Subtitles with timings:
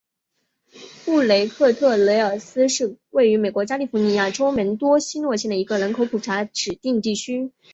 [1.05, 7.51] 布鲁克特雷尔斯是位于美国加利福尼亚州门多西诺县的一个人口普查指定地区。